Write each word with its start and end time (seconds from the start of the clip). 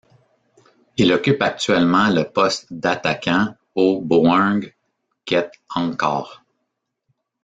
Il 0.97 1.13
occupe 1.13 1.43
actuellement 1.43 2.09
le 2.09 2.23
poste 2.23 2.73
d'attaquant 2.73 3.55
au 3.75 4.01
Boeung 4.01 4.73
Ket 5.25 5.51
Angkor. 5.75 6.41